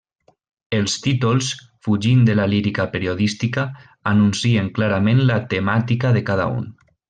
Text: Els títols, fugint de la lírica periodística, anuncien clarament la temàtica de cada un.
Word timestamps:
Els 0.77 0.93
títols, 1.07 1.49
fugint 1.87 2.23
de 2.29 2.37
la 2.39 2.47
lírica 2.55 2.87
periodística, 2.95 3.67
anuncien 4.15 4.73
clarament 4.81 5.23
la 5.33 5.41
temàtica 5.55 6.17
de 6.19 6.29
cada 6.33 6.53
un. 6.61 6.69